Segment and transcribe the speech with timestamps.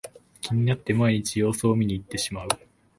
[0.41, 2.47] 気になって毎日様子を見にいってしまう